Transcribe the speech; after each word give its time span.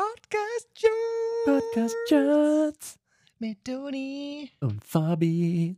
Podcast 0.00 0.68
Jones. 0.76 1.44
Podcast 1.44 1.94
Chats 2.08 2.98
Mit 3.38 3.62
Toni. 3.62 4.50
und 4.60 4.82
Fabi. 4.82 5.76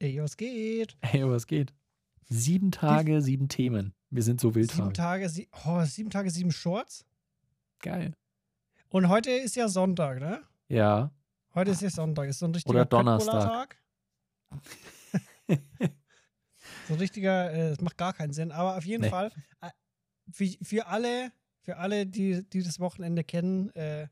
Ey, 0.00 0.20
was 0.20 0.36
geht? 0.36 0.96
Hey, 1.02 1.22
was 1.24 1.46
geht? 1.46 1.72
Sieben 2.28 2.72
Tage, 2.72 3.22
sieben 3.22 3.48
Themen. 3.48 3.94
Wir 4.10 4.24
sind 4.24 4.40
so 4.40 4.56
wild. 4.56 4.72
Sieben. 4.72 4.92
Tage, 4.92 5.28
sie 5.28 5.48
oh, 5.64 5.84
sieben 5.84 6.10
Tage, 6.10 6.30
sieben 6.30 6.50
Shorts. 6.50 7.04
Geil. 7.78 8.16
Und 8.88 9.08
heute 9.08 9.30
ist 9.30 9.54
ja 9.54 9.68
Sonntag, 9.68 10.18
ne? 10.18 10.42
Ja. 10.66 11.12
Heute 11.54 11.70
ist 11.70 11.82
ja 11.82 11.90
Sonntag. 11.90 12.28
Ist 12.28 12.40
so 12.40 12.46
ein 12.46 12.54
richtiger 12.54 12.74
Oder 12.74 12.86
Donnerstag. 12.86 13.76
So 16.88 16.94
ein 16.94 16.98
richtiger, 16.98 17.52
äh, 17.52 17.70
das 17.70 17.80
macht 17.80 17.96
gar 17.96 18.12
keinen 18.14 18.32
Sinn. 18.32 18.50
Aber 18.50 18.76
auf 18.76 18.84
jeden 18.84 19.02
Nee. 19.04 19.10
Fall, 19.10 19.30
äh, 19.60 19.70
für, 20.32 20.46
für 20.60 20.86
alle, 20.88 21.30
für 21.70 21.76
alle, 21.76 22.04
die, 22.04 22.42
die 22.42 22.64
das 22.64 22.80
Wochenende 22.80 23.22
kennen, 23.22 23.70
äh, 23.76 24.08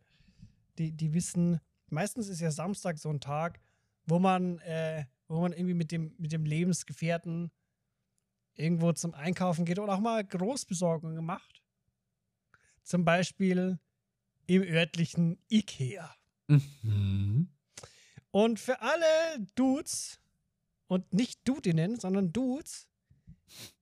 die, 0.79 0.93
die 0.93 1.13
wissen, 1.13 1.59
meistens 1.91 2.29
ist 2.29 2.41
ja 2.41 2.53
Samstag 2.53 3.01
so 3.01 3.11
ein 3.11 3.19
Tag, 3.19 3.59
wo 4.07 4.21
man, 4.21 4.61
äh, 4.61 5.07
wo 5.27 5.41
man 5.41 5.53
irgendwie 5.53 5.75
mit 5.75 5.91
dem, 5.91 6.15
mit 6.19 6.31
dem 6.31 6.45
Lebensgefährten 6.45 7.51
irgendwo 8.55 8.93
zum 8.93 9.13
Einkaufen 9.13 9.65
geht 9.65 9.81
oder 9.81 9.95
auch 9.95 9.99
mal 9.99 10.25
Großbesorgungen 10.25 11.25
macht. 11.25 11.65
Zum 12.85 13.05
Beispiel 13.05 13.81
im 14.47 14.63
örtlichen 14.63 15.43
Ikea. 15.51 16.15
Mhm. 16.47 17.49
Und 18.31 18.61
für 18.61 18.81
alle 18.83 19.47
Dudes 19.57 20.21
und 20.87 21.13
nicht 21.13 21.41
Dudinnen, 21.43 21.99
sondern 21.99 22.33
Dudes, 22.33 22.87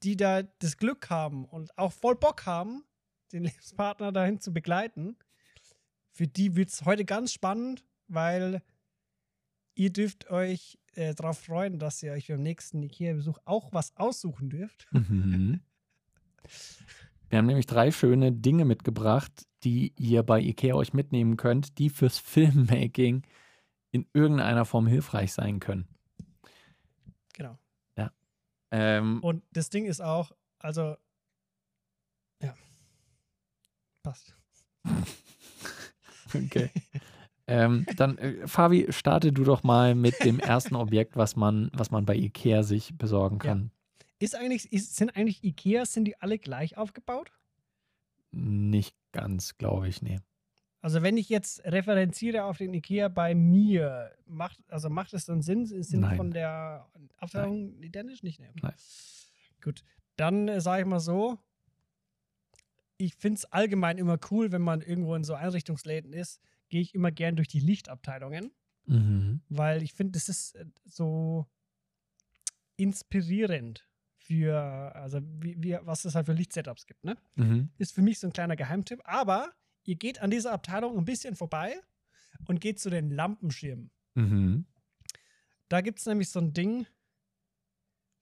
die 0.02 0.16
da 0.16 0.44
das 0.44 0.78
Glück 0.78 1.10
haben 1.10 1.44
und 1.44 1.76
auch 1.76 1.92
voll 1.92 2.16
Bock 2.16 2.46
haben, 2.46 2.86
den 3.32 3.44
Lebenspartner 3.44 4.12
dahin 4.12 4.40
zu 4.40 4.52
begleiten, 4.52 5.16
für 6.12 6.26
die 6.26 6.56
wird 6.56 6.70
es 6.70 6.84
heute 6.84 7.04
ganz 7.04 7.32
spannend, 7.32 7.84
weil 8.08 8.62
ihr 9.74 9.92
dürft 9.92 10.30
euch 10.30 10.78
äh, 10.94 11.14
darauf 11.14 11.40
freuen, 11.40 11.78
dass 11.78 12.02
ihr 12.02 12.12
euch 12.12 12.28
beim 12.28 12.42
nächsten 12.42 12.82
Ikea-Besuch 12.82 13.38
auch 13.44 13.72
was 13.72 13.94
aussuchen 13.96 14.48
dürft. 14.48 14.88
Mhm. 14.92 15.60
Wir 17.28 17.38
haben 17.38 17.46
nämlich 17.46 17.66
drei 17.66 17.90
schöne 17.90 18.32
Dinge 18.32 18.64
mitgebracht, 18.64 19.46
die 19.64 19.92
ihr 19.98 20.22
bei 20.22 20.40
Ikea 20.40 20.74
euch 20.74 20.94
mitnehmen 20.94 21.36
könnt, 21.36 21.78
die 21.78 21.90
fürs 21.90 22.18
Filmmaking 22.18 23.26
in 23.90 24.06
irgendeiner 24.14 24.64
Form 24.64 24.86
hilfreich 24.86 25.32
sein 25.32 25.60
können. 25.60 25.88
Genau. 27.34 27.58
Ähm, 28.70 29.20
Und 29.22 29.44
das 29.52 29.70
Ding 29.70 29.86
ist 29.86 30.00
auch, 30.00 30.32
also, 30.58 30.96
ja, 32.42 32.54
passt. 34.06 34.36
Okay. 36.34 36.70
ähm, 37.46 37.86
dann, 37.96 38.18
äh, 38.18 38.48
Fabi, 38.48 38.88
starte 38.90 39.32
du 39.32 39.44
doch 39.44 39.62
mal 39.62 39.94
mit 39.94 40.22
dem 40.24 40.40
ersten 40.40 40.74
Objekt, 40.84 41.16
was 41.16 41.36
man, 41.36 41.70
was 41.72 41.92
man 41.92 42.04
bei 42.04 42.16
Ikea 42.16 42.64
sich 42.64 42.98
besorgen 42.98 43.38
kann. 43.38 43.70
Ist 44.18 44.34
eigentlich, 44.34 44.70
ist, 44.72 44.96
sind 44.96 45.16
eigentlich 45.16 45.44
Ikeas, 45.44 45.92
sind 45.92 46.04
die 46.04 46.20
alle 46.20 46.38
gleich 46.38 46.76
aufgebaut? 46.76 47.30
Nicht 48.32 48.96
ganz, 49.12 49.56
glaube 49.56 49.88
ich, 49.88 50.02
nee. 50.02 50.18
Also 50.82 51.02
wenn 51.02 51.16
ich 51.16 51.28
jetzt 51.28 51.64
referenziere 51.64 52.44
auf 52.44 52.58
den 52.58 52.74
Ikea 52.74 53.08
bei 53.08 53.34
mir, 53.34 54.10
macht, 54.26 54.58
also 54.68 54.90
macht 54.90 55.14
es 55.14 55.26
dann 55.26 55.42
Sinn? 55.42 55.64
Sind 55.64 55.90
die 55.90 55.96
Nein. 55.98 56.16
von 56.16 56.32
der 56.32 56.86
Abteilung 57.18 57.80
identisch? 57.82 58.24
Nicht? 58.24 58.40
Nee. 58.40 58.50
Nein. 58.60 58.74
Gut, 59.62 59.84
dann 60.16 60.48
äh, 60.48 60.60
sage 60.60 60.82
ich 60.82 60.88
mal 60.88 61.00
so, 61.00 61.38
ich 62.98 63.14
finde 63.14 63.38
es 63.38 63.44
allgemein 63.46 63.98
immer 63.98 64.18
cool, 64.30 64.52
wenn 64.52 64.62
man 64.62 64.80
irgendwo 64.80 65.14
in 65.14 65.24
so 65.24 65.34
Einrichtungsläden 65.34 66.12
ist, 66.12 66.40
gehe 66.68 66.80
ich 66.80 66.94
immer 66.94 67.10
gern 67.12 67.36
durch 67.36 67.48
die 67.48 67.60
Lichtabteilungen, 67.60 68.50
Mhm. 68.88 69.40
weil 69.48 69.82
ich 69.82 69.92
finde, 69.94 70.12
das 70.12 70.28
ist 70.28 70.54
äh, 70.54 70.64
so 70.84 71.46
inspirierend 72.76 73.88
für, 74.18 74.56
also 74.94 75.20
wie, 75.22 75.56
wie, 75.62 75.78
was 75.82 76.04
es 76.04 76.14
halt 76.14 76.26
für 76.26 76.32
Lichtsetups 76.32 76.86
gibt, 76.86 77.04
ne? 77.04 77.16
Mhm. 77.34 77.70
ist 77.78 77.94
für 77.94 78.02
mich 78.02 78.18
so 78.18 78.26
ein 78.26 78.32
kleiner 78.32 78.56
Geheimtipp. 78.56 79.00
Aber 79.04 79.52
ihr 79.84 79.96
geht 79.96 80.20
an 80.20 80.30
dieser 80.30 80.52
Abteilung 80.52 80.96
ein 80.98 81.04
bisschen 81.04 81.36
vorbei 81.36 81.80
und 82.46 82.60
geht 82.60 82.78
zu 82.80 82.90
den 82.90 83.10
Lampenschirmen. 83.10 83.90
Mhm. 84.14 84.66
Da 85.68 85.80
gibt 85.80 85.98
es 86.00 86.06
nämlich 86.06 86.28
so 86.30 86.38
ein 86.40 86.52
Ding 86.52 86.86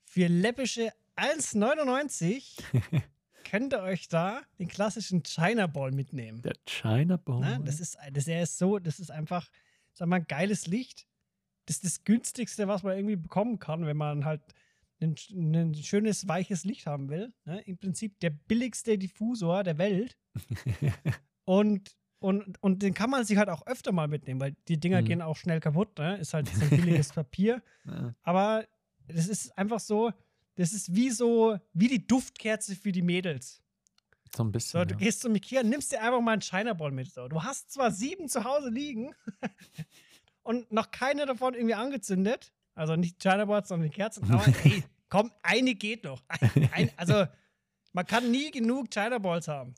für 0.04 0.28
läppische 0.28 0.92
1,99 1.16 2.58
könnt 3.44 3.72
ihr 3.74 3.82
euch 3.82 4.08
da 4.08 4.40
den 4.58 4.68
klassischen 4.68 5.22
China 5.22 5.66
Ball 5.66 5.92
mitnehmen. 5.92 6.42
Der 6.42 6.54
China 6.66 7.16
Bowl. 7.16 7.40
Ne? 7.40 7.60
Das 7.64 7.80
ist, 7.80 7.96
das 8.12 8.26
ist 8.26 8.58
so, 8.58 8.78
das 8.78 8.98
ist 8.98 9.10
einfach, 9.10 9.48
sag 9.92 10.08
mal, 10.08 10.22
geiles 10.22 10.66
Licht. 10.66 11.06
Das 11.66 11.76
ist 11.76 11.84
das 11.84 12.04
günstigste, 12.04 12.66
was 12.68 12.82
man 12.82 12.96
irgendwie 12.96 13.16
bekommen 13.16 13.58
kann, 13.58 13.86
wenn 13.86 13.96
man 13.96 14.24
halt 14.24 14.42
ein, 15.00 15.14
ein 15.32 15.74
schönes, 15.74 16.28
weiches 16.28 16.64
Licht 16.64 16.86
haben 16.86 17.08
will. 17.08 17.32
Ne? 17.44 17.60
Im 17.62 17.78
Prinzip 17.78 18.18
der 18.20 18.30
billigste 18.30 18.96
Diffusor 18.98 19.62
der 19.64 19.78
Welt. 19.78 20.16
Und, 21.44 21.94
und, 22.20 22.62
und 22.62 22.82
den 22.82 22.94
kann 22.94 23.10
man 23.10 23.24
sich 23.24 23.36
halt 23.36 23.50
auch 23.50 23.66
öfter 23.66 23.92
mal 23.92 24.08
mitnehmen, 24.08 24.40
weil 24.40 24.56
die 24.68 24.80
Dinger 24.80 25.02
Mhm. 25.02 25.04
gehen 25.04 25.22
auch 25.22 25.36
schnell 25.36 25.60
kaputt. 25.60 25.98
Ne? 25.98 26.16
Ist 26.16 26.32
halt 26.32 26.48
so 26.48 26.62
ein 26.64 26.70
billiges 26.70 27.12
Papier. 27.12 27.62
Ja. 27.84 28.14
Aber 28.22 28.66
das 29.08 29.28
ist 29.28 29.56
einfach 29.58 29.80
so, 29.80 30.10
das 30.56 30.72
ist 30.72 30.94
wie 30.94 31.10
so, 31.10 31.58
wie 31.72 31.88
die 31.88 32.06
Duftkerze 32.06 32.76
für 32.76 32.92
die 32.92 33.02
Mädels. 33.02 33.60
so 34.34 34.42
ein 34.44 34.46
So, 34.48 34.52
bisschen. 34.52 34.88
du 34.88 34.94
ja. 34.94 34.98
gehst 34.98 35.20
zum 35.20 35.34
Ikea, 35.34 35.62
nimmst 35.62 35.92
dir 35.92 36.00
einfach 36.02 36.20
mal 36.20 36.32
einen 36.32 36.42
China 36.42 36.72
Ball 36.74 36.90
mit. 36.90 37.12
So. 37.12 37.28
Du 37.28 37.42
hast 37.42 37.70
zwar 37.72 37.90
sieben 37.90 38.28
zu 38.28 38.44
Hause 38.44 38.68
liegen 38.70 39.14
und 40.42 40.70
noch 40.72 40.90
keine 40.90 41.26
davon 41.26 41.54
irgendwie 41.54 41.74
angezündet. 41.74 42.52
Also 42.74 42.96
nicht 42.96 43.20
China 43.20 43.44
Balls, 43.44 43.68
sondern 43.68 43.88
die 43.88 43.94
Kerzen. 43.94 44.24
Aber 44.30 44.44
ey, 44.64 44.82
komm, 45.08 45.30
eine 45.42 45.74
geht 45.74 46.04
noch. 46.04 46.22
Ein, 46.28 46.70
ein, 46.72 46.90
also 46.96 47.24
man 47.92 48.06
kann 48.06 48.30
nie 48.30 48.50
genug 48.50 48.90
China 48.90 49.18
Balls 49.18 49.46
haben. 49.46 49.74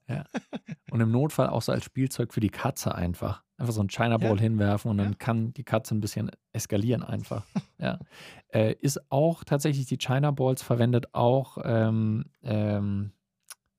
Und 0.91 1.00
im 1.00 1.10
Notfall 1.10 1.48
auch 1.50 1.60
so 1.60 1.72
als 1.72 1.84
Spielzeug 1.84 2.32
für 2.32 2.41
die 2.41 2.48
Katze 2.48 2.94
einfach. 2.94 3.44
Einfach 3.58 3.72
so 3.72 3.80
einen 3.80 3.88
China 3.88 4.18
Ball 4.18 4.36
Ja. 4.36 4.42
hinwerfen 4.42 4.90
und 4.90 4.98
dann 4.98 5.12
Ja. 5.12 5.16
kann 5.18 5.52
die 5.54 5.64
Katze 5.64 5.94
ein 5.94 6.00
bisschen 6.00 6.30
eskalieren 6.52 7.02
einfach. 7.02 7.44
ja. 7.78 7.98
Äh, 8.48 8.74
ist 8.80 9.10
auch 9.10 9.44
tatsächlich 9.44 9.86
die 9.86 9.96
China 9.98 10.30
Balls 10.30 10.62
verwendet 10.62 11.06
auch 11.14 11.58
ähm, 11.64 12.26
ähm, 12.42 13.12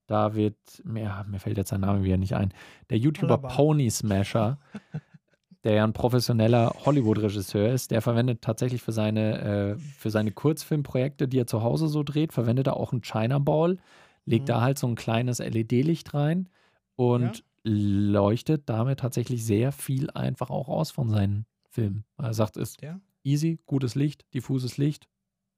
David, 0.07 0.55
mir, 0.85 1.25
mir 1.29 1.39
fällt 1.39 1.57
jetzt 1.57 1.69
sein 1.69 1.81
Name 1.81 2.03
wieder 2.03 2.17
nicht 2.17 2.33
ein, 2.33 2.53
der 2.89 2.97
YouTuber 2.97 3.33
Alaba. 3.39 3.49
Pony 3.49 3.89
Smasher, 3.91 4.57
der 5.65 5.73
ja 5.73 5.83
ein 5.83 5.91
professioneller 5.94 6.73
Hollywood-Regisseur 6.85 7.69
ist, 7.69 7.91
der 7.91 8.01
verwendet 8.01 8.41
tatsächlich 8.41 8.81
für 8.81 8.94
seine, 8.94 9.41
äh, 9.41 9.77
für 9.77 10.09
seine 10.09 10.31
Kurzfilmprojekte, 10.31 11.27
die 11.27 11.39
er 11.39 11.47
zu 11.47 11.61
Hause 11.61 11.88
so 11.89 12.03
dreht, 12.03 12.31
verwendet 12.31 12.67
er 12.67 12.77
auch 12.77 12.94
einen 12.94 13.01
China 13.01 13.38
Ball, 13.39 13.77
legt 14.25 14.44
Mhm. 14.44 14.47
da 14.47 14.61
halt 14.61 14.79
so 14.79 14.88
ein 14.88 14.95
kleines 14.95 15.39
LED-Licht 15.39 16.13
rein 16.13 16.47
und 16.95 17.44
leuchtet 17.67 18.69
damit 18.69 19.00
tatsächlich 19.00 19.45
sehr 19.45 19.72
viel 19.72 20.09
einfach 20.11 20.50
auch 20.50 20.69
aus 20.69 20.91
von 20.91 21.09
seinen 21.09 21.45
Filmen. 21.69 22.05
Er 22.17 22.33
sagt, 22.33 22.57
ist 22.57 22.81
Ja. 22.81 23.00
easy, 23.23 23.59
gutes 23.66 23.95
Licht, 23.95 24.25
diffuses 24.33 24.78
Licht, 24.78 25.07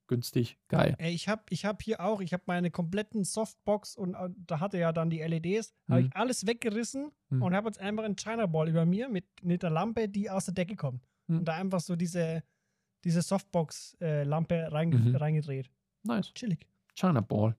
günstig, 0.07 0.57
geil. 0.69 0.95
Ey, 0.97 1.13
ich 1.13 1.27
habe 1.29 1.43
ich 1.49 1.65
hab 1.65 1.81
hier 1.83 2.01
auch, 2.01 2.19
ich 2.19 2.33
habe 2.33 2.43
meine 2.47 2.71
kompletten 2.71 3.23
Softbox 3.23 3.95
und 3.95 4.15
äh, 4.15 4.29
da 4.47 4.59
hatte 4.59 4.79
ja 4.79 4.91
dann 4.91 5.09
die 5.11 5.19
LEDs, 5.21 5.73
habe 5.87 6.01
Mhm. 6.01 6.07
ich 6.07 6.15
alles 6.15 6.47
weggerissen 6.47 7.11
Mhm. 7.29 7.43
und 7.43 7.53
habe 7.53 7.67
jetzt 7.67 7.79
einfach 7.79 8.03
einen 8.03 8.15
China 8.15 8.47
Ball 8.47 8.67
über 8.69 8.85
mir 8.85 9.07
mit, 9.07 9.25
mit 9.43 9.61
der 9.63 9.69
Lampe, 9.69 10.09
die 10.09 10.29
aus 10.29 10.45
der 10.45 10.55
Decke 10.55 10.75
kommt. 10.75 11.05
Mhm. 11.27 11.37
Und 11.39 11.45
da 11.45 11.53
einfach 11.55 11.79
so 11.79 11.95
diese, 11.95 12.43
diese 13.03 13.21
Softbox-Lampe 13.21 14.71
rein, 14.71 14.89
Mhm. 14.89 15.15
reingedreht. 15.15 15.69
Nice. 16.03 16.33
Chillig. 16.33 16.65
China 16.95 17.21
Ball. 17.21 17.55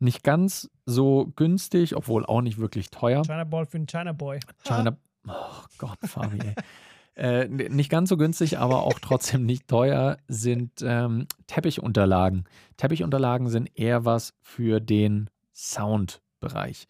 Nicht 0.00 0.22
ganz 0.22 0.70
so 0.86 1.32
günstig, 1.34 1.96
obwohl 1.96 2.24
auch 2.24 2.40
nicht 2.40 2.58
wirklich 2.58 2.90
teuer. 2.90 3.22
China 3.24 3.44
Ball 3.44 3.66
für 3.66 3.78
einen 3.78 3.86
China 3.86 4.12
Boy. 4.12 4.40
China. 4.64 4.96
Oh 5.26 5.64
Gott, 5.78 5.98
Fabi, 6.04 6.38
ey. 6.38 6.54
Äh, 7.18 7.48
nicht 7.48 7.90
ganz 7.90 8.10
so 8.10 8.16
günstig, 8.16 8.58
aber 8.58 8.84
auch 8.84 8.98
trotzdem 9.02 9.44
nicht 9.44 9.66
teuer 9.66 10.18
sind 10.28 10.70
ähm, 10.82 11.26
Teppichunterlagen. 11.48 12.44
Teppichunterlagen 12.76 13.48
sind 13.48 13.76
eher 13.76 14.04
was 14.04 14.34
für 14.40 14.80
den 14.80 15.28
Soundbereich. 15.52 16.86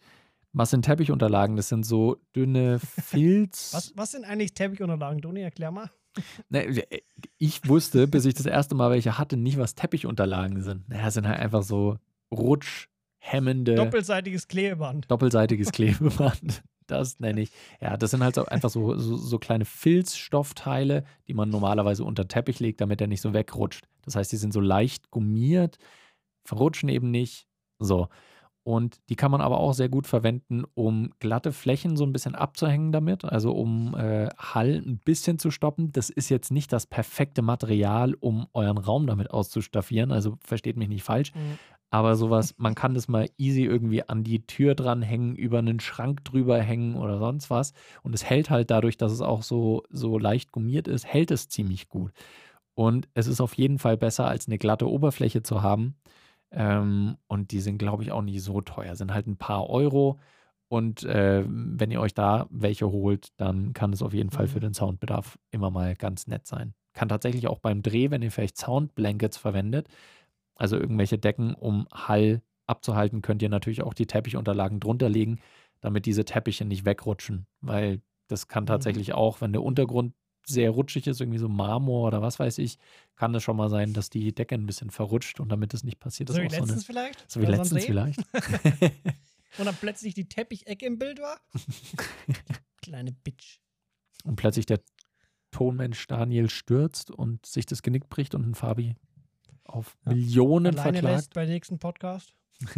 Was 0.53 0.69
sind 0.69 0.85
Teppichunterlagen? 0.85 1.55
Das 1.55 1.69
sind 1.69 1.83
so 1.83 2.17
dünne 2.35 2.79
Filz. 3.01 3.73
Was, 3.73 3.93
was 3.95 4.11
sind 4.11 4.23
eigentlich 4.23 4.53
Teppichunterlagen, 4.53 5.21
Toni? 5.21 5.41
Erklär 5.41 5.71
mal. 5.71 5.89
Ne, 6.49 6.83
ich 7.37 7.67
wusste, 7.67 8.07
bis 8.07 8.25
ich 8.25 8.33
das 8.33 8.47
erste 8.47 8.73
Mal 8.73 8.89
welche 8.89 9.19
hatte, 9.19 9.37
nicht, 9.37 9.57
was 9.57 9.75
Teppichunterlagen 9.75 10.61
sind. 10.63 10.89
Naja, 10.89 11.11
sind 11.11 11.27
halt 11.27 11.39
einfach 11.39 11.61
so 11.61 11.97
rutschhemmende, 13.21 13.75
Doppelseitiges 13.75 14.47
Klebeband. 14.47 15.09
doppelseitiges 15.09 15.71
Klebeband. 15.71 16.63
Das 16.87 17.19
nenne 17.19 17.41
ich. 17.41 17.51
Ja, 17.81 17.97
das 17.97 18.11
sind 18.11 18.23
halt 18.23 18.35
so 18.35 18.45
einfach 18.45 18.69
so, 18.69 18.97
so, 18.97 19.15
so 19.15 19.37
kleine 19.37 19.65
Filzstoffteile, 19.65 21.03
die 21.27 21.35
man 21.35 21.49
normalerweise 21.49 22.03
unter 22.03 22.27
Teppich 22.27 22.59
legt, 22.59 22.81
damit 22.81 22.99
er 22.99 23.07
nicht 23.07 23.21
so 23.21 23.33
wegrutscht. 23.33 23.87
Das 24.05 24.15
heißt, 24.15 24.31
die 24.31 24.37
sind 24.37 24.53
so 24.53 24.59
leicht 24.59 25.11
gummiert, 25.11 25.77
verrutschen 26.45 26.89
eben 26.89 27.11
nicht. 27.11 27.45
So. 27.77 28.07
Und 28.63 28.99
die 29.09 29.15
kann 29.15 29.31
man 29.31 29.41
aber 29.41 29.59
auch 29.59 29.73
sehr 29.73 29.89
gut 29.89 30.05
verwenden, 30.05 30.63
um 30.73 31.11
glatte 31.19 31.53
Flächen 31.53 31.95
so 31.95 32.05
ein 32.05 32.11
bisschen 32.11 32.35
abzuhängen 32.35 32.91
damit, 32.91 33.23
also 33.23 33.51
um 33.51 33.95
äh, 33.95 34.29
Hall 34.37 34.81
ein 34.85 34.99
bisschen 34.99 35.39
zu 35.39 35.49
stoppen. 35.49 35.91
Das 35.91 36.09
ist 36.09 36.29
jetzt 36.29 36.51
nicht 36.51 36.73
das 36.73 36.85
perfekte 36.85 37.41
Material, 37.41 38.15
um 38.19 38.47
euren 38.53 38.77
Raum 38.77 39.07
damit 39.07 39.31
auszustaffieren, 39.31 40.11
also 40.11 40.37
versteht 40.43 40.75
mich 40.75 40.89
nicht 40.89 41.03
falsch. 41.03 41.33
Mhm. 41.33 41.57
Aber 41.91 42.15
sowas, 42.15 42.53
man 42.57 42.75
kann 42.75 42.93
das 42.93 43.07
mal 43.07 43.27
easy 43.37 43.63
irgendwie 43.63 44.07
an 44.07 44.23
die 44.23 44.45
Tür 44.45 44.75
dranhängen, 44.75 45.35
über 45.35 45.57
einen 45.59 45.79
Schrank 45.79 46.23
drüber 46.23 46.61
hängen 46.61 46.95
oder 46.95 47.17
sonst 47.17 47.49
was. 47.49 47.73
Und 48.03 48.13
es 48.13 48.23
hält 48.23 48.49
halt 48.51 48.69
dadurch, 48.69 48.97
dass 48.97 49.11
es 49.11 49.21
auch 49.21 49.41
so, 49.41 49.83
so 49.89 50.19
leicht 50.19 50.51
gummiert 50.51 50.87
ist, 50.87 51.05
hält 51.05 51.31
es 51.31 51.49
ziemlich 51.49 51.89
gut. 51.89 52.11
Und 52.75 53.09
es 53.13 53.27
ist 53.27 53.41
auf 53.41 53.55
jeden 53.55 53.79
Fall 53.79 53.97
besser, 53.97 54.27
als 54.27 54.47
eine 54.47 54.57
glatte 54.57 54.89
Oberfläche 54.89 55.43
zu 55.43 55.61
haben. 55.63 55.95
Ähm, 56.51 57.17
und 57.27 57.51
die 57.51 57.59
sind, 57.61 57.77
glaube 57.77 58.03
ich, 58.03 58.11
auch 58.11 58.21
nicht 58.21 58.41
so 58.43 58.61
teuer. 58.61 58.95
Sind 58.95 59.13
halt 59.13 59.27
ein 59.27 59.37
paar 59.37 59.69
Euro. 59.69 60.19
Und 60.69 61.03
äh, 61.03 61.43
wenn 61.47 61.91
ihr 61.91 62.01
euch 62.01 62.13
da 62.13 62.47
welche 62.51 62.91
holt, 62.91 63.29
dann 63.37 63.73
kann 63.73 63.91
es 63.93 64.01
auf 64.03 64.13
jeden 64.13 64.29
Fall 64.31 64.47
für 64.47 64.59
Mhm. 64.59 64.61
den 64.61 64.73
Soundbedarf 64.73 65.39
immer 65.51 65.71
mal 65.71 65.95
ganz 65.95 66.27
nett 66.27 66.45
sein. 66.47 66.73
Kann 66.93 67.09
tatsächlich 67.09 67.47
auch 67.47 67.59
beim 67.59 67.81
Dreh, 67.81 68.11
wenn 68.11 68.21
ihr 68.21 68.31
vielleicht 68.31 68.57
Soundblankets 68.57 69.37
verwendet, 69.37 69.87
also 70.59 70.77
irgendwelche 70.77 71.17
Decken, 71.17 71.53
um 71.55 71.87
Hall 71.93 72.41
abzuhalten, 72.67 73.21
könnt 73.21 73.41
ihr 73.41 73.49
natürlich 73.49 73.81
auch 73.81 73.93
die 73.93 74.05
Teppichunterlagen 74.05 74.79
drunter 74.79 75.09
legen, 75.09 75.39
damit 75.81 76.05
diese 76.05 76.25
Teppiche 76.25 76.65
nicht 76.65 76.85
wegrutschen. 76.85 77.47
Weil 77.61 78.01
das 78.27 78.47
kann 78.47 78.65
Mhm. 78.65 78.67
tatsächlich 78.67 79.13
auch, 79.13 79.41
wenn 79.41 79.53
der 79.53 79.63
Untergrund 79.63 80.13
sehr 80.45 80.71
rutschig 80.71 81.07
ist, 81.07 81.21
irgendwie 81.21 81.37
so 81.39 81.47
Marmor 81.49 82.07
oder 82.07 82.21
was 82.21 82.39
weiß 82.39 82.57
ich, 82.59 82.77
kann 83.15 83.33
es 83.35 83.43
schon 83.43 83.55
mal 83.57 83.69
sein, 83.69 83.93
dass 83.93 84.09
die 84.09 84.33
Decke 84.33 84.55
ein 84.55 84.65
bisschen 84.65 84.89
verrutscht 84.89 85.39
und 85.39 85.49
damit 85.49 85.73
es 85.73 85.83
nicht 85.83 85.99
passiert, 85.99 86.29
ist 86.29 86.35
So 86.35 86.41
wie 86.41 86.47
auch 86.47 86.51
so 86.51 86.55
eine, 86.57 86.65
letztens 86.65 86.85
vielleicht? 86.85 87.31
so 87.31 87.39
wie 87.41 87.45
Oder 87.47 87.57
letztens 87.57 87.85
vielleicht. 87.85 88.19
Und 89.57 89.65
dann 89.65 89.75
plötzlich 89.75 90.13
die 90.13 90.29
Teppichecke 90.29 90.85
im 90.85 90.99
Bild 90.99 91.19
war? 91.19 91.39
Kleine 92.83 93.11
Bitch. 93.11 93.59
und 94.23 94.35
plötzlich 94.35 94.65
der 94.67 94.79
Tonmensch 95.51 96.05
Daniel 96.07 96.49
stürzt 96.49 97.09
und 97.11 97.45
sich 97.45 97.65
das 97.65 97.81
Genick 97.81 98.09
bricht 98.09 98.35
und 98.35 98.47
ein 98.47 98.53
Fabi 98.55 98.95
auf 99.69 99.97
Ja. 100.05 100.13
Millionen 100.13 100.77
Alleine 100.77 100.81
verklagt. 100.99 101.15
lässt 101.15 101.33
bei 101.33 101.45
nächsten 101.45 101.79
Podcast. 101.79 102.33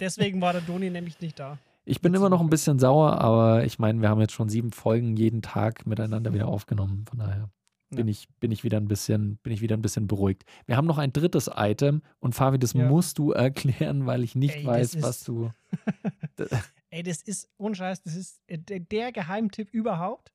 Deswegen 0.00 0.40
war 0.40 0.52
der 0.52 0.62
Doni 0.62 0.90
nämlich 0.90 1.20
nicht 1.20 1.38
da. 1.38 1.58
Ich 1.84 2.00
bin 2.00 2.14
immer 2.14 2.28
noch 2.30 2.40
ein 2.40 2.50
bisschen 2.50 2.78
sauer, 2.78 3.20
aber 3.20 3.64
ich 3.64 3.78
meine, 3.78 4.00
wir 4.00 4.08
haben 4.08 4.20
jetzt 4.20 4.32
schon 4.32 4.48
sieben 4.48 4.72
Folgen 4.72 5.16
jeden 5.16 5.42
Tag 5.42 5.86
miteinander 5.86 6.32
wieder 6.34 6.48
aufgenommen. 6.48 7.04
Von 7.08 7.18
daher 7.20 7.50
bin, 7.90 8.08
Ja. 8.08 8.10
ich, 8.10 8.28
bin, 8.40 8.50
ich 8.50 8.64
wieder 8.64 8.78
ein 8.78 8.88
bisschen, 8.88 9.36
bin 9.38 9.52
ich 9.52 9.60
wieder 9.60 9.76
ein 9.76 9.82
bisschen 9.82 10.08
beruhigt. 10.08 10.44
Wir 10.66 10.76
haben 10.76 10.86
noch 10.86 10.98
ein 10.98 11.12
drittes 11.12 11.48
Item 11.54 12.02
und 12.18 12.34
Fabi, 12.34 12.58
das 12.58 12.72
Ja. 12.72 12.88
musst 12.88 13.18
du 13.18 13.30
erklären, 13.32 14.06
weil 14.06 14.24
ich 14.24 14.34
nicht 14.34 14.56
Ey, 14.56 14.66
weiß, 14.66 15.00
was 15.02 15.22
du. 15.22 15.52
Ey, 16.90 17.02
das 17.02 17.22
ist 17.22 17.48
unscheiß, 17.56 18.02
das 18.02 18.16
ist 18.16 18.40
äh, 18.48 18.58
der, 18.58 18.80
der 18.80 19.12
Geheimtipp 19.12 19.72
überhaupt. 19.72 20.32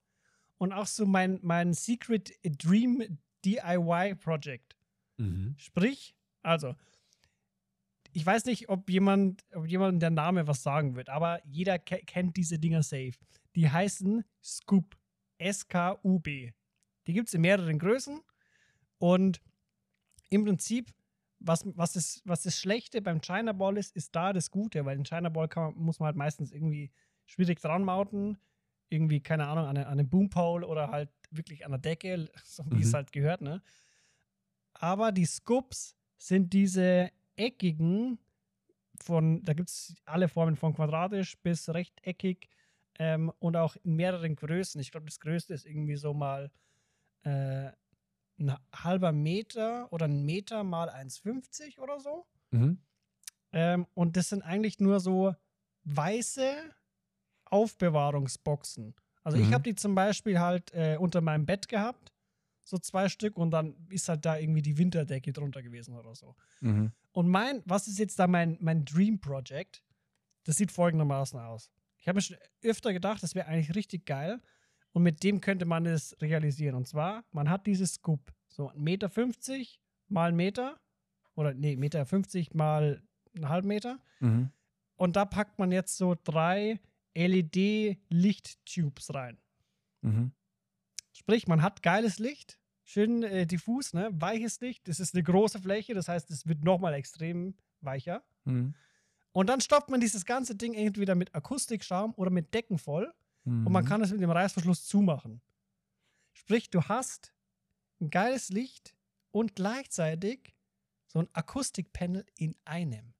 Und 0.57 0.71
auch 0.73 0.85
so 0.85 1.06
mein, 1.06 1.39
mein 1.41 1.73
Secret 1.73 2.31
Dream 2.44 3.18
DIY 3.44 4.15
Project. 4.15 4.77
Mhm. 5.21 5.56
Sprich, 5.57 6.15
also, 6.41 6.75
ich 8.13 8.25
weiß 8.25 8.45
nicht, 8.45 8.69
ob 8.69 8.89
jemand, 8.89 9.44
ob 9.53 9.65
jemand 9.68 10.01
der 10.01 10.09
Name 10.09 10.47
was 10.47 10.63
sagen 10.63 10.95
wird, 10.95 11.09
aber 11.09 11.39
jeder 11.45 11.79
ke 11.79 12.00
kennt 12.06 12.35
diese 12.38 12.59
Dinger 12.59 12.83
safe. 12.83 13.13
Die 13.56 13.69
heißen 13.69 14.23
Scoop. 14.44 14.97
S-K-U-B. 15.38 16.51
Die 17.07 17.13
gibt 17.13 17.27
es 17.29 17.33
in 17.33 17.41
mehreren 17.41 17.79
Größen. 17.79 18.21
Und 19.00 19.41
im 20.29 20.45
Prinzip, 20.45 20.91
was, 21.39 21.63
was, 21.75 21.95
ist, 21.95 22.21
was 22.25 22.44
das 22.44 22.59
Schlechte 22.59 23.01
beim 23.01 23.21
China 23.21 23.51
Ball 23.51 23.77
ist, 23.77 23.95
ist 23.95 24.15
da 24.15 24.33
das 24.33 24.51
Gute, 24.51 24.85
weil 24.85 24.97
den 24.97 25.06
China 25.06 25.29
Ball 25.29 25.50
man, 25.56 25.73
muss 25.75 26.00
man 26.00 26.06
halt 26.07 26.15
meistens 26.15 26.51
irgendwie 26.51 26.91
schwierig 27.25 27.59
dran 27.59 27.83
mounten. 27.83 28.38
Irgendwie, 28.89 29.19
keine 29.21 29.47
Ahnung, 29.47 29.65
an, 29.65 29.77
eine, 29.77 29.88
an 29.88 29.94
einem 29.94 30.09
Boompole 30.09 30.68
oder 30.68 30.91
halt 30.91 31.09
wirklich 31.31 31.65
an 31.65 31.71
der 31.71 31.79
Decke, 31.79 32.29
so 32.44 32.63
wie 32.69 32.81
es 32.81 32.91
Mhm. 32.91 32.95
halt 32.95 33.12
gehört, 33.12 33.41
ne? 33.41 33.63
Aber 34.73 35.12
die 35.12 35.25
Scoops 35.25 35.95
sind 36.18 36.53
diese 36.53 37.12
eckigen, 37.35 38.19
von, 39.01 39.44
da 39.44 39.53
gibt 39.53 39.69
es 39.69 39.95
alle 40.06 40.27
Formen 40.27 40.56
von 40.56 40.73
quadratisch 40.75 41.38
bis 41.39 41.69
rechteckig 41.69 42.50
ähm, 43.00 43.31
und 43.39 43.56
auch 43.57 43.75
in 43.77 43.95
mehreren 43.95 44.35
Größen. 44.35 44.79
Ich 44.79 44.91
glaube, 44.91 45.07
das 45.07 45.19
größte 45.19 45.53
ist 45.53 45.65
irgendwie 45.65 45.95
so 45.95 46.13
mal 46.13 46.51
äh, 47.23 47.71
ein 48.39 48.56
halber 48.73 49.12
Meter 49.12 49.91
oder 49.91 50.06
ein 50.06 50.23
Meter 50.23 50.63
mal 50.63 50.89
1,50 50.89 51.79
oder 51.79 52.00
so. 52.00 52.25
Mhm. 52.51 52.79
Ähm, 53.53 53.88
und 53.94 54.18
das 54.18 54.29
sind 54.29 54.44
eigentlich 54.44 54.79
nur 54.79 55.00
so 55.00 55.35
weiße 55.83 56.56
Aufbewahrungsboxen. 57.45 58.95
Also 59.23 59.38
ich 59.38 59.47
Mhm. 59.50 59.53
habe 59.53 59.63
die 59.63 59.75
zum 59.75 59.95
Beispiel 59.95 60.39
halt 60.39 60.73
äh, 60.73 60.97
unter 61.00 61.21
meinem 61.21 61.45
Bett 61.45 61.68
gehabt, 61.68 62.11
so 62.71 62.79
zwei 62.79 63.09
Stück, 63.09 63.38
und 63.38 63.51
dann 63.51 63.75
ist 63.89 64.09
halt 64.09 64.25
da 64.25 64.38
irgendwie 64.38 64.62
die 64.62 64.77
Winterdecke 64.77 65.31
drunter 65.31 65.62
gewesen 65.62 65.95
oder 65.95 66.15
so. 66.15 66.35
Mhm. 66.62 66.91
Und 67.12 67.27
mein, 67.27 67.62
was 67.65 67.88
ist 67.88 68.00
jetzt 68.00 68.18
da 68.18 68.25
mein, 68.25 68.57
mein 68.62 68.85
Dream 68.85 69.19
Project? 69.19 69.83
Das 70.45 70.56
sieht 70.56 70.71
folgendermaßen 70.71 71.39
aus. 71.39 71.69
Ich 71.97 72.07
habe 72.07 72.18
mir 72.18 72.21
schon 72.21 72.38
öfter 72.63 72.94
gedacht, 72.94 73.21
das 73.21 73.35
wäre 73.35 73.47
eigentlich 73.47 73.75
richtig 73.75 74.07
geil. 74.07 74.41
Und 74.94 75.03
mit 75.03 75.23
dem 75.23 75.39
könnte 75.41 75.65
man 75.65 75.85
es 75.85 76.19
realisieren. 76.21 76.75
Und 76.75 76.88
zwar, 76.88 77.23
man 77.31 77.50
hat 77.50 77.68
dieses 77.68 77.94
Scoop. 77.94 78.33
So 78.47 78.71
1,50 78.71 78.77
Meter 78.79 79.09
mal 80.07 80.29
einen 80.29 80.38
Meter. 80.38 80.79
Oder 81.35 81.53
nee, 81.53 81.75
1,50 81.75 81.77
Meter 81.77 82.57
mal 82.57 83.03
einen 83.35 83.50
halben 83.50 83.68
Meter. 83.68 84.00
Mhm. 84.19 84.50
Und 84.95 85.15
da 85.15 85.25
packt 85.25 85.59
man 85.59 85.71
jetzt 85.71 85.97
so 85.97 86.15
drei 86.23 86.79
LED-Lichttubes 87.15 89.13
rein. 89.13 89.38
Mhm. 90.01 90.31
Sprich, 91.13 91.47
man 91.47 91.62
hat 91.62 91.83
geiles 91.83 92.19
Licht, 92.19 92.57
schön 92.92 93.24
äh, 93.24 93.46
diffus, 93.48 93.94
ne? 93.94 94.10
weiches 94.12 94.60
Licht. 94.60 94.88
Das 94.88 95.00
ist 95.00 95.14
eine 95.16 95.24
große 95.24 95.60
Fläche, 95.60 95.94
das 95.94 96.08
heißt, 96.08 96.30
es 96.32 96.46
wird 96.46 96.64
nochmal 96.64 96.94
extrem 96.94 97.56
weicher. 97.82 98.24
Mhm. 98.46 98.76
Und 99.32 99.48
dann 99.48 99.62
stopft 99.62 99.90
man 99.90 100.02
dieses 100.02 100.26
ganze 100.26 100.56
Ding 100.56 100.74
entweder 100.74 101.16
mit 101.16 101.34
Akustikschaum 101.34 102.14
oder 102.16 102.30
mit 102.32 102.54
Decken 102.54 102.78
voll 102.78 103.14
und 103.46 103.72
man 103.72 103.84
Mhm. 103.84 103.88
kann 103.88 104.02
es 104.02 104.12
mit 104.12 104.22
dem 104.22 104.30
Reißverschluss 104.30 104.86
zumachen. 104.86 105.42
Sprich, 106.34 106.70
du 106.70 106.84
hast 106.84 107.34
ein 108.00 108.10
geiles 108.10 108.50
Licht 108.50 108.94
und 109.32 109.56
gleichzeitig 109.56 110.54
so 111.08 111.20
ein 111.20 111.28
Akustikpanel 111.34 112.26
in 112.36 112.56
einem. 112.66 113.14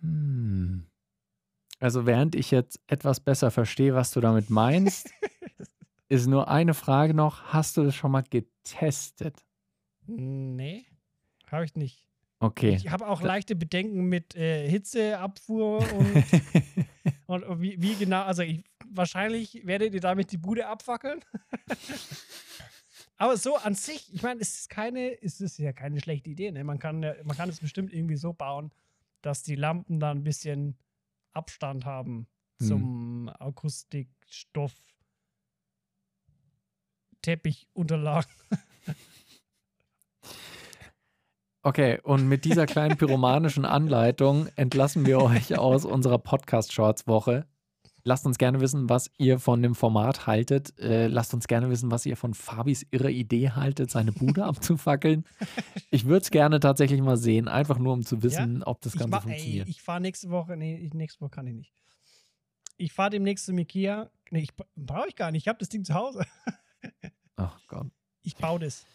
Hm. 0.00 0.86
Also 1.80 2.06
während 2.06 2.34
ich 2.34 2.50
jetzt 2.50 2.80
etwas 2.86 3.20
besser 3.20 3.50
verstehe, 3.50 3.94
was 3.94 4.10
du 4.10 4.20
damit 4.20 4.50
meinst, 4.50 5.10
ist 6.08 6.26
nur 6.26 6.48
eine 6.48 6.74
Frage 6.74 7.14
noch. 7.14 7.44
Hast 7.52 7.76
du 7.76 7.84
das 7.84 7.94
schon 7.94 8.10
mal 8.10 8.24
getestet? 8.28 9.44
Nee, 10.06 10.86
habe 11.50 11.64
ich 11.64 11.74
nicht. 11.76 12.04
Okay. 12.40 12.74
Ich 12.74 12.90
habe 12.90 13.08
auch 13.08 13.20
leichte 13.20 13.56
Bedenken 13.56 14.04
mit 14.04 14.36
äh, 14.36 14.68
Hitzeabfuhr 14.68 15.84
und, 17.26 17.42
und 17.44 17.60
wie, 17.60 17.80
wie 17.82 17.94
genau, 17.96 18.22
also 18.22 18.42
ich, 18.42 18.64
wahrscheinlich 18.88 19.66
werdet 19.66 19.92
ihr 19.92 20.00
damit 20.00 20.30
die 20.30 20.38
Bude 20.38 20.66
abfackeln. 20.68 21.20
Aber 23.16 23.36
so 23.36 23.56
an 23.56 23.74
sich, 23.74 24.14
ich 24.14 24.22
meine, 24.22 24.40
es 24.40 24.60
ist 24.60 24.70
keine, 24.70 25.20
es 25.20 25.40
ist 25.40 25.58
ja 25.58 25.72
keine 25.72 26.00
schlechte 26.00 26.30
Idee. 26.30 26.52
Ne? 26.52 26.62
Man, 26.62 26.78
kann, 26.78 27.00
man 27.00 27.36
kann 27.36 27.48
es 27.48 27.58
bestimmt 27.58 27.92
irgendwie 27.92 28.16
so 28.16 28.32
bauen, 28.32 28.70
dass 29.22 29.42
die 29.42 29.56
Lampen 29.56 29.98
da 29.98 30.12
ein 30.12 30.22
bisschen 30.22 30.78
Abstand 31.38 31.84
haben 31.84 32.26
Hm. 32.60 32.66
zum 32.66 33.28
Akustikstoff, 33.38 34.74
Teppichunterlagen. 37.22 38.30
Okay, 41.62 42.00
und 42.02 42.28
mit 42.28 42.44
dieser 42.44 42.66
kleinen 42.66 42.96
pyromanischen 42.96 43.64
Anleitung 43.64 44.48
entlassen 44.56 45.06
wir 45.06 45.20
euch 45.20 45.58
aus 45.58 45.84
unserer 45.84 46.18
Podcast-Shorts-Woche. 46.18 47.46
Lasst 48.08 48.24
uns 48.24 48.38
gerne 48.38 48.60
wissen, 48.62 48.88
was 48.88 49.10
ihr 49.18 49.38
von 49.38 49.60
dem 49.62 49.74
Format 49.74 50.26
haltet. 50.26 50.78
Äh, 50.78 51.08
lasst 51.08 51.34
uns 51.34 51.46
gerne 51.46 51.68
wissen, 51.68 51.90
was 51.90 52.06
ihr 52.06 52.16
von 52.16 52.32
Fabis 52.32 52.86
irre 52.90 53.10
Idee 53.10 53.50
haltet, 53.50 53.90
seine 53.90 54.12
Bude 54.12 54.44
abzufackeln. 54.46 55.26
Ich 55.90 56.06
würde 56.06 56.22
es 56.22 56.30
gerne 56.30 56.58
tatsächlich 56.58 57.02
mal 57.02 57.18
sehen, 57.18 57.48
einfach 57.48 57.78
nur 57.78 57.92
um 57.92 58.02
zu 58.06 58.22
wissen, 58.22 58.62
ob 58.62 58.80
das 58.80 58.94
Ich, 58.94 58.98
Ganze 59.00 59.10
ma- 59.10 59.16
ey, 59.18 59.22
funktioniert. 59.24 59.68
ich 59.68 59.82
fahre 59.82 60.00
nächste 60.00 60.30
Woche, 60.30 60.56
nee, 60.56 60.78
ich, 60.78 60.94
nächste 60.94 61.20
Woche 61.20 61.30
kann 61.32 61.46
ich 61.48 61.54
nicht. 61.54 61.72
Ich 62.78 62.94
fahre 62.94 63.10
demnächst 63.10 63.44
zum 63.44 63.58
Ikea. 63.58 64.08
Nee, 64.30 64.40
ich 64.40 64.50
brauche 64.74 65.08
ich 65.08 65.14
gar 65.16 65.30
nicht. 65.30 65.42
Ich 65.42 65.48
habe 65.48 65.58
das 65.58 65.68
Ding 65.68 65.84
zu 65.84 65.92
Hause. 65.92 66.24
Ach 67.36 67.60
Gott. 67.66 67.88
Ich 68.22 68.36
baue 68.36 68.58
das. 68.60 68.86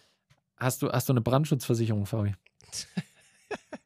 Hast 0.57 0.81
du, 0.81 0.89
hast 0.91 1.07
du 1.07 1.13
eine 1.13 1.21
Brandschutzversicherung, 1.21 2.07
Fabi? 2.07 2.33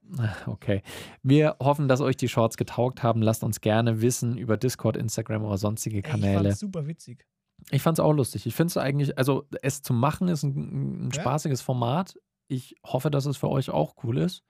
Okay. 0.47 0.81
Wir 1.23 1.55
hoffen, 1.61 1.87
dass 1.87 2.01
euch 2.01 2.17
die 2.17 2.27
Shorts 2.29 2.57
getaugt 2.57 3.03
haben. 3.03 3.21
Lasst 3.21 3.43
uns 3.43 3.61
gerne 3.61 4.01
wissen 4.01 4.37
über 4.37 4.57
Discord, 4.57 4.97
Instagram 4.97 5.43
oder 5.43 5.57
sonstige 5.57 5.97
Ey, 5.97 6.01
ich 6.01 6.05
Kanäle. 6.09 6.43
fand's 6.43 6.59
super 6.59 6.87
witzig. 6.87 7.25
Ich 7.71 7.81
fand 7.81 7.97
es 7.97 8.03
auch 8.03 8.13
lustig. 8.13 8.45
Ich 8.45 8.55
finde 8.55 8.69
es 8.71 8.77
eigentlich, 8.77 9.17
also 9.17 9.45
es 9.61 9.81
zu 9.81 9.93
machen 9.93 10.27
ist 10.27 10.43
ein, 10.43 11.07
ein 11.07 11.11
Ja. 11.13 11.21
spaßiges 11.21 11.61
Format. 11.61 12.19
Ich 12.47 12.75
hoffe, 12.85 13.11
dass 13.11 13.25
es 13.25 13.35
für 13.37 13.49
euch 13.49 13.69
auch 13.71 13.95
cool 14.03 14.17
ist. 14.19 14.43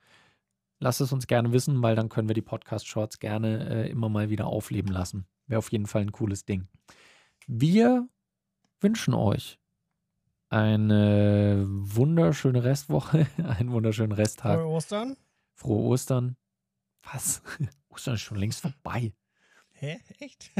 Lasst 0.80 1.00
es 1.00 1.12
uns 1.12 1.26
gerne 1.26 1.52
wissen, 1.52 1.82
weil 1.82 1.96
dann 1.96 2.08
können 2.08 2.28
wir 2.28 2.34
die 2.34 2.42
Podcast-Shorts 2.42 3.18
gerne 3.18 3.68
äh, 3.86 3.90
immer 3.90 4.08
mal 4.08 4.30
wieder 4.30 4.46
aufleben 4.46 4.92
lassen. 4.92 5.26
Wäre 5.48 5.58
auf 5.58 5.72
jeden 5.72 5.86
Fall 5.86 6.02
ein 6.02 6.12
cooles 6.12 6.44
Ding. 6.44 6.68
Wir 7.48 8.06
wünschen 8.80 9.14
euch 9.14 9.58
eine 10.50 11.64
wunderschöne 11.68 12.62
Restwoche, 12.62 13.26
einen 13.58 13.72
wunderschönen 13.72 14.12
Resttag. 14.12 14.60
Frohe 14.60 14.68
Ostern. 14.68 15.16
Frohe 15.58 15.82
Ostern. 15.88 16.36
Was? 17.02 17.42
Ostern 17.88 18.14
ist 18.14 18.20
schon 18.20 18.38
längst 18.38 18.60
vorbei. 18.60 19.12
Hä? 19.72 19.98
Echt? 20.20 20.50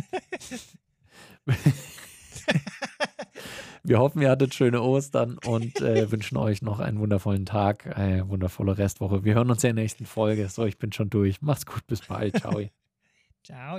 Wir 3.85 4.01
hoffen, 4.01 4.21
ihr 4.23 4.31
hattet 4.31 4.55
schöne 4.55 4.83
Ostern 4.83 5.39
und 5.47 5.81
äh, 5.81 6.11
wünschen 6.11 6.37
euch 6.37 6.63
noch 6.63 6.81
einen 6.81 6.99
wundervollen 6.99 7.47
Tag, 7.47 7.97
eine 7.97 8.29
wundervolle 8.29 8.77
Restwoche. 8.77 9.25
Wir 9.25 9.35
hören 9.35 9.51
uns 9.51 9.63
in 9.65 9.75
der 9.77 9.83
nächsten 9.83 10.05
Folge. 10.05 10.49
So, 10.49 10.67
ich 10.67 10.79
bin 10.79 10.93
schon 10.93 11.11
durch. 11.11 11.41
Macht's 11.43 11.65
gut, 11.65 11.87
bis 11.87 12.01
bald. 12.01 12.37
Ciao. 12.39 12.61
Ciao. 13.45 13.79